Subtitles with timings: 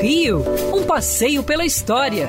[0.00, 0.44] Rio,
[0.74, 2.28] um passeio pela história,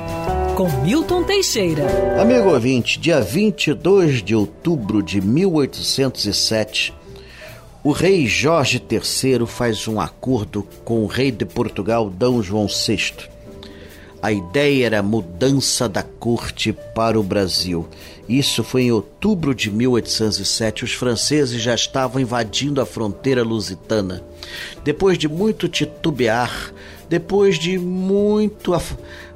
[0.56, 1.84] com Milton Teixeira.
[2.20, 6.94] Amigo ouvinte, dia 22 de outubro de 1807,
[7.84, 12.42] o rei Jorge III faz um acordo com o rei de Portugal, D.
[12.42, 13.28] João VI.
[14.20, 17.88] A ideia era a mudança da corte para o Brasil.
[18.28, 20.84] Isso foi em outubro de 1807.
[20.84, 24.24] Os franceses já estavam invadindo a fronteira lusitana.
[24.82, 26.72] Depois de muito titubear,
[27.08, 28.72] depois de muito,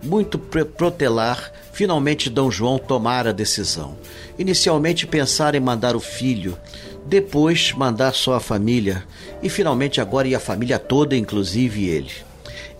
[0.02, 2.50] muito protelar, finalmente D.
[2.50, 3.96] João tomara a decisão.
[4.38, 6.58] Inicialmente pensar em mandar o filho,
[7.06, 9.04] depois mandar só a família
[9.42, 12.12] e finalmente agora ia a família toda, inclusive ele.